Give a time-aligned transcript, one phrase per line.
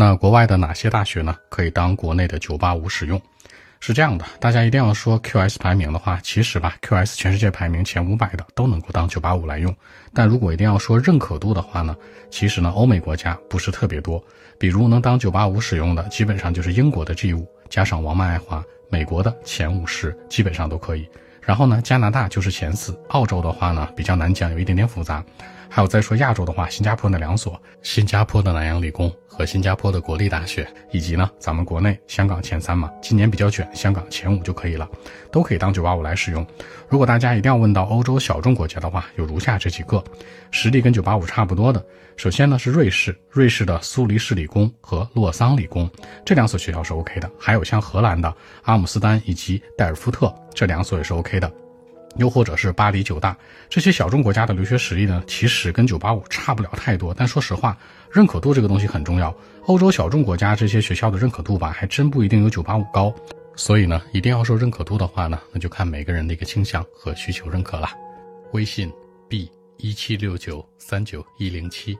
[0.00, 1.36] 那国外的哪些大学呢？
[1.50, 3.20] 可以当国内的985使用？
[3.80, 9.76] 是这样的，大家一定要说 QS 排名的话，其实吧，QS 全世界排名前五百的都能够当985来用。
[10.14, 11.94] 但如果一定要说认可度的话呢，
[12.30, 14.24] 其实呢，欧美国家不是特别多。
[14.58, 21.06] 比如能当985使用的，基本上就是英国的 G5 加上王曼爱华，美国的前五十基本上都可以。
[21.40, 25.24] 然后呢，加拿大就是前四，澳洲的话呢比较难讲，有一点点复杂。
[25.72, 34.88] 还有再说亚洲的话，新加坡那两所，新加坡的南洋理工和新加坡的国立大学，以及呢咱们国内香港前三嘛，今年比较卷，香港前五就可以了，
[35.30, 36.44] 都可以当985来使用。
[36.88, 40.02] 如果大家一定要问到欧洲小众国家的话，有如下这几个，
[40.50, 41.80] 实力跟985差不多的。
[42.16, 45.88] 首先呢是瑞士，瑞士的苏黎世理工和洛桑理工
[46.24, 51.50] 这两所学校是 OK 的，还有像荷兰的阿姆斯丹以及代尔夫特这两所也是 OK 的。
[52.16, 53.34] 又或者是巴黎九大
[53.70, 57.14] 这些小众国家的留学实力呢，其实跟985差不了太多。
[57.14, 57.74] 但说实话，
[58.10, 59.34] 认可度这个东西很重要。
[59.64, 63.14] 欧洲小众国家这些学校的认可度吧，还真不一定有985高。
[63.56, 67.88] 所以呢，一定要说认可度的话呢，那就看每个人的一个倾向和需求认可了。
[68.52, 68.92] 微信
[69.30, 71.96] b 一七六九三九一零七。